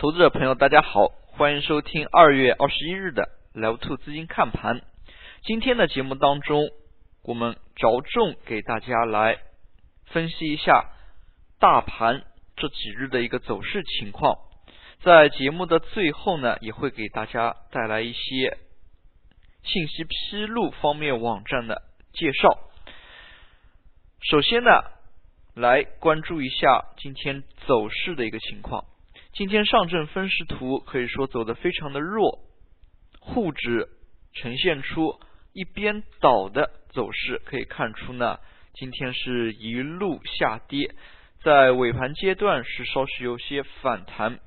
[0.00, 4.80] 投资者朋友，大家好，欢迎收听二月二十一日的 Live Two 资金看盘。
[5.42, 6.70] 今天的节目当中，
[7.22, 9.40] 我们着重给大家来
[10.06, 10.88] 分析一下
[11.58, 12.22] 大盘
[12.56, 14.38] 这几日的一个走势情况。
[15.02, 18.56] 在节目的最后呢，也会给大家带来一些
[19.62, 21.82] 信息披露方面网站的
[22.14, 22.58] 介绍。
[24.22, 24.70] 首先呢，
[25.54, 28.86] 来关注一下今天走势的一个情况。
[29.32, 32.40] 今天上证分时图可以说走得非常的弱，
[33.20, 33.88] 沪指
[34.34, 35.20] 呈现出
[35.52, 38.38] 一边倒的走势，可以看出呢，
[38.74, 40.94] 今天是一路下跌，
[41.42, 44.40] 在尾盘阶段是稍许有些反弹。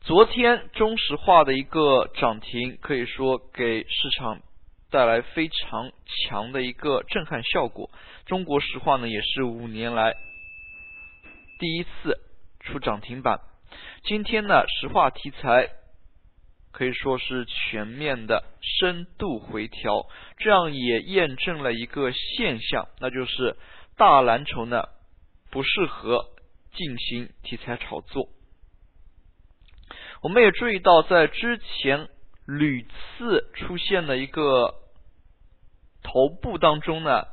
[0.00, 4.40] 昨天中石化的一个涨停，可以说给市场
[4.90, 7.90] 带来非常强的一个震撼效果。
[8.24, 10.14] 中国石化呢，也是五年来
[11.58, 12.18] 第一次。
[12.70, 13.40] 出涨停板，
[14.04, 15.70] 今天呢，石化题材
[16.70, 20.06] 可以说是全面的深度回调，
[20.38, 23.56] 这样也验证了一个现象，那就是
[23.96, 24.84] 大蓝筹呢
[25.50, 26.26] 不适合
[26.72, 28.28] 进行题材炒作。
[30.22, 32.08] 我们也注意到，在之前
[32.46, 34.74] 屡次出现的一个
[36.04, 37.26] 头部当中呢，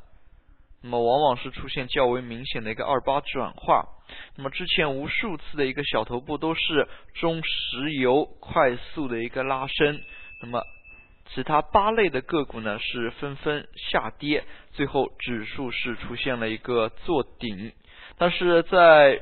[0.82, 3.90] 那么往往是出现较为明显的一个二八转化。
[4.36, 10.00] 那么之前无数次的一个小头部都是中石油快速的一个拉升，
[10.42, 10.62] 那么
[11.34, 17.74] 其他八类的个股呢是纷纷下跌，最后指数是出现了一个做顶。
[18.18, 19.22] 但是在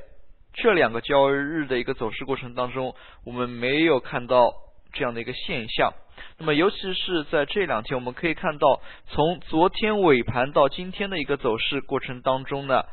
[0.54, 2.94] 这两个交易日的一个走势过程当中，
[3.26, 4.54] 我们没有看到
[4.94, 5.94] 这样的一个现象。
[6.38, 12.84] 那么尤其是在这两天，我们可以看到从昨天尾盘到今天的一个走势过程当中呢。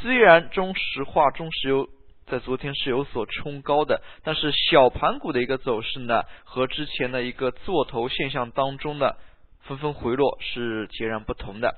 [0.00, 1.88] 虽然中石化、中石油
[2.26, 9.16] 在昨天是有所冲高的，但是小盘股的一个走势呢，和之前的一个做头现象当中的
[9.62, 11.76] 纷纷回落是截然不同的。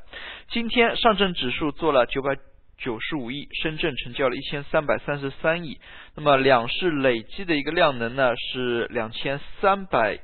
[0.51, 2.37] 今天上证指数做了九百
[2.79, 5.79] 九十五亿，深圳成交了一千三百三十三亿，
[6.17, 10.19] 那么两市累计的一个量能呢是两千三百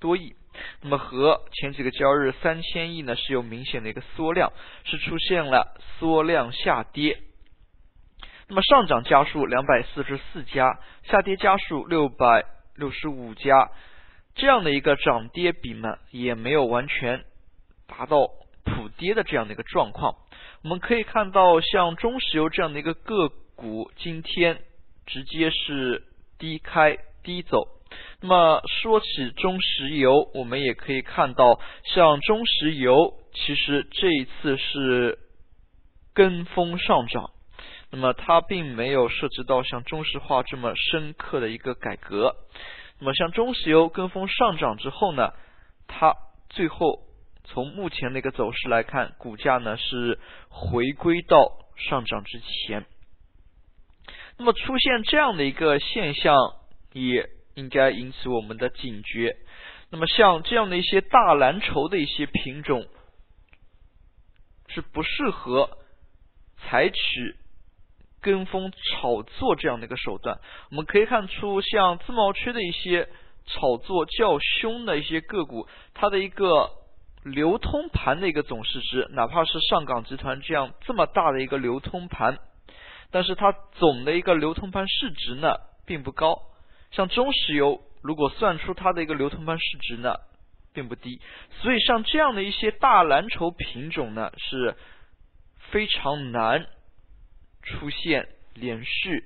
[0.00, 0.34] 多亿。
[0.82, 4.52] 那么和前几个交易日三千亿呢是有明显的一个缩量，
[4.84, 7.18] 是出现了缩量下跌。
[8.48, 12.44] 那么上涨家数两百四十四家，下跌家数六百
[12.76, 13.70] 六十五家，
[14.34, 17.24] 这样的一个涨跌比呢也没有完全
[17.88, 18.28] 达到
[18.64, 20.14] 普跌的这样的一个状况。
[20.62, 24.60] 我们可以看到，像中石油这样的一个个股，今天
[25.06, 26.04] 直接是
[26.38, 27.75] 低开低走。
[28.20, 35.18] 那么说起中石油，我们也可以看到，像中石油其实这一次是
[36.14, 37.30] 跟风上涨，
[37.90, 42.34] 那么它并没有涉及到像中石化这么深刻的一个改革。
[42.98, 45.32] 那么像中石油跟风上涨之后呢，
[45.86, 46.14] 它
[46.48, 47.00] 最后
[47.44, 50.18] 从目前的一个走势来看，股价呢是
[50.48, 52.86] 回归到上涨之前。
[54.38, 56.34] 那么出现这样的一个现象
[56.92, 57.35] 也。
[57.56, 59.36] 应该引起我们的警觉。
[59.90, 62.86] 那么像这样的一些大蓝筹的一些品种，
[64.68, 65.78] 是不适合
[66.56, 67.36] 采取
[68.20, 70.38] 跟风炒作这样的一个手段。
[70.70, 73.08] 我们可以看出，像自贸区的一些
[73.46, 76.70] 炒作较凶的一些个股，它的一个
[77.22, 82.38] 流通盘的一个总市值，哪怕是上港集团这样这么大的一个流通盘，
[83.12, 85.54] 但是它总的一个流通盘市值呢，
[85.86, 86.42] 并不高。
[86.90, 90.14] 像中石油，如果算出它的一个流通盘市值呢，
[90.72, 91.20] 并不低，
[91.62, 94.76] 所以像这样的一些大蓝筹品种呢，是
[95.70, 96.66] 非常难
[97.62, 99.24] 出现连续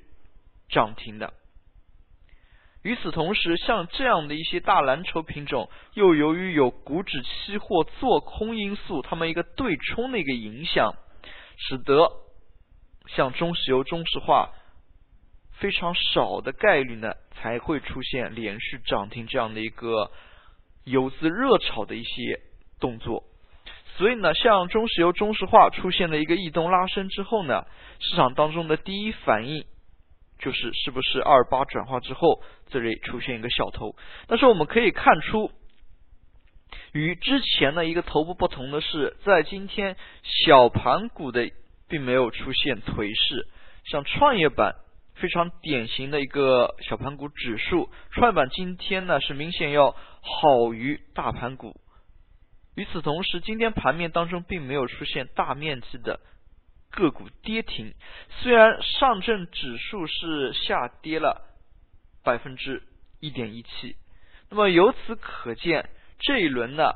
[0.68, 1.34] 涨停的。
[2.82, 10.94] 与此同时，像这样的一些大蓝筹品种，又由于有股指期货做空因素，它们一个对冲的一个影响，
[11.58, 12.10] 使得
[13.08, 14.50] 像中石油、中石化。
[15.60, 20.10] 非常少的概率呢，才会出现连续涨停这样的一个
[20.84, 22.40] 游资热炒的一些
[22.80, 23.24] 动作。
[23.98, 27.66] 所以呢，像中石油、中石化出现了一个异动拉升之后呢，
[27.98, 29.66] 市场当中的第一反应
[30.38, 33.94] 就是是不是二八转化之后这里出现一个小头。
[34.28, 35.50] 但是我们可以看出，
[36.94, 41.50] 与之前的一个头部不同的是，在今天小盘股的
[41.86, 43.46] 并没有出现颓势，
[43.84, 44.74] 像创业板。
[45.20, 51.78] 非常典型的一个小盘股指数，创业板今天呢是明显要好于大盘股。
[52.74, 56.20] 与此同时，今天盘面当中并没有出现大面积的
[56.90, 57.94] 个股跌停。
[58.40, 61.42] 虽然上证指数是下跌了
[62.24, 62.82] 百分之
[63.20, 63.96] 一点一七。
[64.48, 66.94] 那么由此可见，这一轮呢，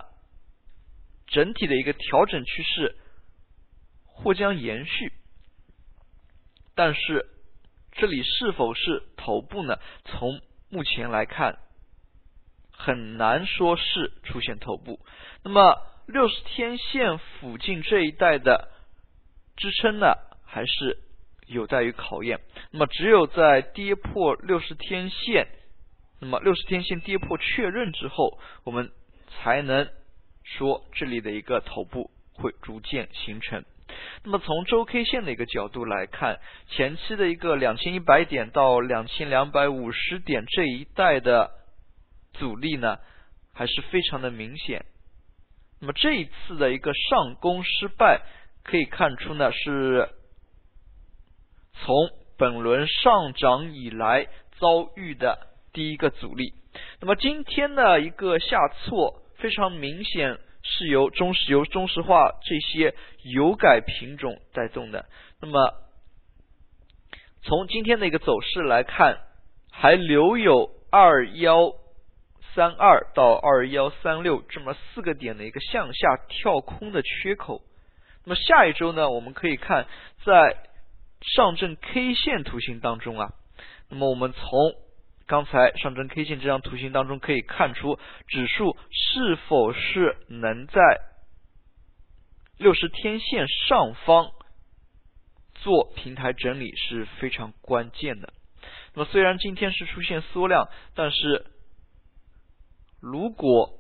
[1.27, 2.97] 整体的一个调整趋势
[4.07, 5.13] 或将延续。
[6.75, 7.27] 但是
[7.97, 9.79] 这里是否是头部呢？
[10.05, 11.59] 从目前来看，
[12.73, 14.99] 很难说是出现头部。
[15.45, 18.69] 那么六十天线附近这一带的
[19.57, 20.99] 支撑呢，还是
[21.47, 22.41] 有待于考验。
[22.73, 25.47] 那么只有在跌破六十天线。
[26.21, 28.91] 那么六十天线跌破确认之后，我们
[29.29, 29.89] 才能
[30.43, 33.65] 说这里的一个头部会逐渐形成。
[34.25, 41.51] 那么从周 K 线的一个角度来看，前期的一个两千一百点到两千两百五十点这一带的
[42.33, 42.99] 阻力呢，
[43.53, 44.85] 还是非常的明显。
[45.81, 48.23] 那么这一次的一个上攻失败，
[48.63, 50.09] 可以看出呢是
[51.75, 51.95] 从
[52.37, 54.27] 本轮上涨以来
[54.59, 55.51] 遭遇的。
[55.75, 56.55] 第一个阻力，
[57.01, 65.07] 那么今天的一个下挫非常明显是由中石油、中石化这些油改品种带动的。
[65.41, 65.75] 那么
[67.43, 69.21] 从今天的一个走势来看，
[69.71, 71.75] 还留有二幺
[72.55, 77.61] 三二到二幺三六这么四个点的一个向下跳空的缺口。
[78.25, 79.87] 那么下一周呢，我们可以看
[80.25, 80.57] 在
[81.21, 83.35] 上证 K 线图形当中啊，
[83.91, 84.41] 那么我们从
[85.27, 87.99] 刚才上证 K 线这张图形当中可以看出，
[88.29, 91.01] 指数是否是能在
[92.59, 94.33] 六十天线上方
[95.55, 98.35] 做平台整理是非常关键的。
[98.93, 101.47] 那么虽然今天是出现缩量，但是
[103.01, 103.79] 如果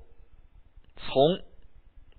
[0.97, 1.41] 从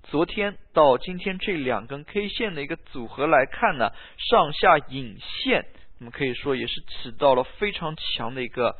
[0.03, 5.65] 昨天到今天这两根 K 线的一个组合来看呢，上下影线，
[5.97, 8.77] 那么可以说也是起到了非常强的一个。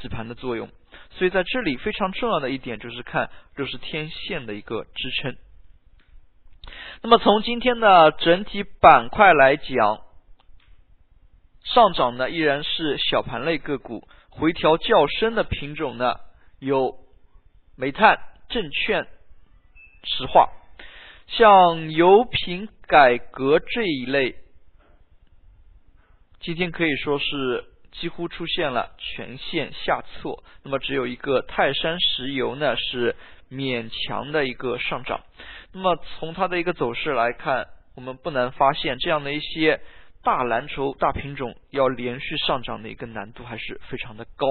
[0.00, 0.70] 洗盘的作用，
[1.10, 5.36] 所以在这里非常重要的一点就是看六十天线的一个支撑。
[7.02, 10.00] 那么从今天的整体板块来讲，
[11.64, 16.14] 上涨的依然是小盘类个股，回调较深的品种呢
[16.58, 16.98] 有
[17.76, 19.06] 煤炭、证券、
[20.04, 20.48] 石化，
[21.26, 24.36] 像油品改革这一类，
[26.40, 27.64] 今天可以说是。
[27.92, 33.16] 几乎出现了全线下挫，那么只有一个泰山石油呢是
[33.50, 35.20] 勉强的一个上涨。
[35.72, 37.66] 那么从它的一个走势来看，
[37.96, 39.80] 我们不难发现，这样的一些
[40.22, 44.46] 大蓝筹、大品种要连续上涨的一个难度还是非常的高。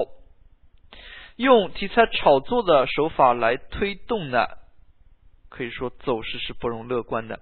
[1.36, 4.46] 用题材炒作的手法来推动呢，
[5.48, 7.40] 可以说走势是不容乐观的。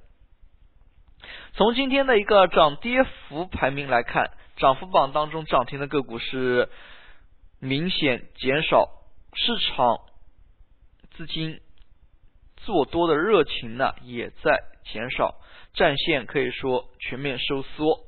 [1.54, 4.30] 从今天的一个涨跌幅排名来看。
[4.58, 6.68] 涨幅榜当中涨停的个股是
[7.60, 8.90] 明显减少，
[9.32, 10.00] 市场
[11.12, 11.60] 资金
[12.56, 15.36] 做多的热情呢也在减少，
[15.74, 18.04] 战线可以说全面收缩。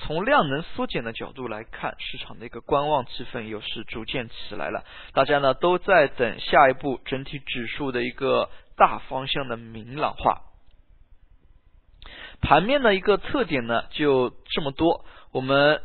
[0.00, 10.42] 从量能缩减的角度来看，市场的一个观望气氛又是逐渐起来了，大家呢都在等下一步整体指数的一个大方向的明朗化。
[12.40, 15.04] 盘面的一个特点呢，就这么多。
[15.32, 15.82] 我们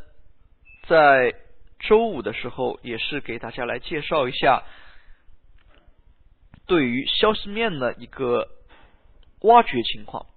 [0.88, 1.34] 在
[1.80, 4.64] 周五的时候也是给大家来介绍一下，
[6.66, 8.48] 对于消息面的一个
[9.42, 10.28] 挖掘情况。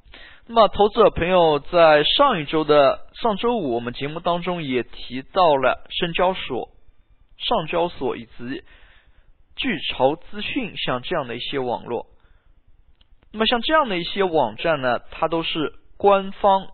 [0.46, 6.70] 那么，投资者朋友在上一周的上周五，我们节目当中也提到了深交所、
[7.36, 8.64] 上交所以及
[9.54, 12.06] 巨潮资讯像这样的一些网络。
[13.32, 15.74] 那么，像这样的一些网站呢，它都是。
[15.96, 16.68] 官方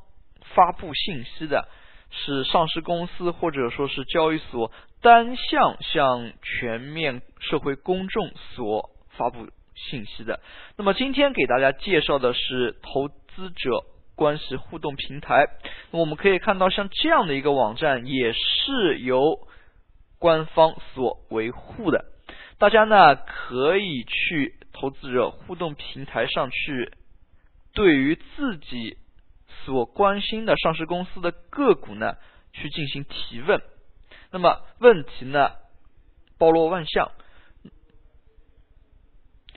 [0.55, 1.69] 发布信息的
[2.11, 10.41] 是上市公司或者说是交易所单向向全面社会公众所发布信息的。
[10.77, 15.47] 那么今天给大家介绍的是投资者关系互动平台。
[15.91, 19.49] 那我们可以看到，像这样的一个网站也是由
[20.19, 22.05] 官方所维护的。
[22.59, 26.93] 大家呢可以去投资者互动平台上去，
[27.73, 28.99] 对于自己。
[29.65, 32.17] 所关心的上市公司的个股呢，
[32.53, 33.61] 去进行提问。
[34.31, 35.53] 那么问题呢，
[36.39, 37.13] 包罗万象。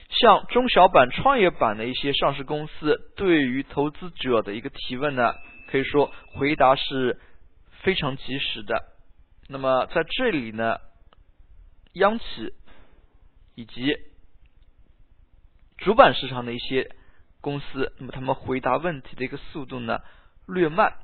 [0.08, 5.34] 像中小板、创业板的一些上市公司，对于投资者的一个提问呢，
[5.68, 7.20] 可以说回答是
[7.82, 8.84] 非常及时的。
[9.48, 10.78] 那么在这里呢，
[11.92, 12.24] 央企
[13.54, 13.94] 以及
[15.78, 16.94] 主板市场的一些。
[17.40, 20.00] 公司，那么他们回答问题的一个速度呢
[20.46, 20.94] 略慢。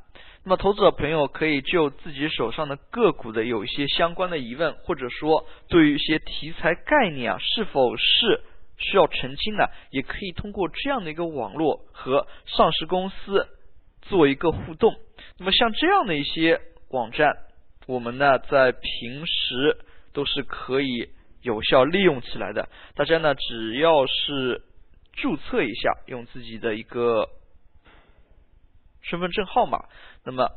[0.44, 8.42] 那么，投资者朋友可以就自己手上的个股的有一些相关的疑问，或者说对于一些题材概念啊，是否是
[8.76, 13.46] 需要澄清的，也可以通过这样的一个网络和上市公司
[14.00, 14.92] 做一个互动。
[15.38, 16.60] 那么，像这样的一些
[16.90, 17.36] 网站，
[17.86, 19.78] 我们呢在平时
[20.12, 21.08] 都是可以
[21.40, 22.68] 有效利用起来的。
[22.96, 24.62] 大家呢只要是
[25.12, 27.28] 注册一下，用自己的一个。
[29.04, 29.86] 身份证号码，
[30.24, 30.48] 那么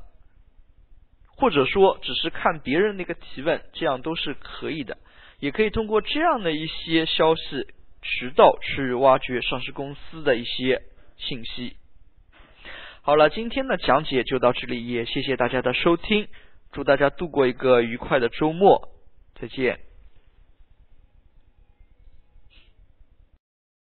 [1.25, 4.99] 或者说只是看别人那个提问，这样都是可以的。
[5.39, 7.67] 也可以通过这样的一些消息
[8.03, 10.83] 渠道去挖掘上市公司的一些
[11.17, 11.75] 信息。
[13.01, 16.27] 好了，今天的讲解就到这里，也谢谢大家的收听，
[16.71, 18.89] 祝大家度过一个愉快的周末，
[19.41, 19.79] 再见。